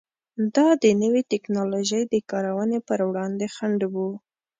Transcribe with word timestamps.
دا 0.55 0.67
د 0.83 0.85
نوې 1.01 1.21
ټکنالوژۍ 1.31 2.03
د 2.13 2.15
کارونې 2.31 2.79
پر 2.87 2.99
وړاندې 3.09 3.45
خنډ 3.55 3.79
و. 3.93 3.95